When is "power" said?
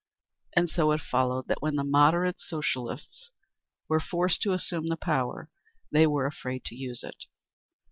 4.97-5.51